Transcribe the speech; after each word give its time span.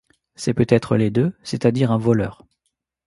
C’est 0.33 0.55
peut-être 0.55 0.97
les 0.97 1.11
deux, 1.11 1.31
c’est-à-dire 1.43 1.91
un 1.91 1.99
voleur. 1.99 2.43